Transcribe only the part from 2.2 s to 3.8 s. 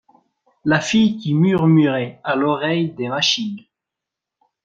à l’oreille des machines.